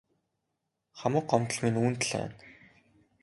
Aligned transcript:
Хамаг 0.99 1.25
гомдол 1.31 1.59
минь 1.63 1.79
үүнд 1.81 2.01
л 2.07 2.11
байна. 2.17 2.35